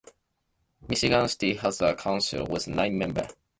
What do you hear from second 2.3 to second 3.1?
with nine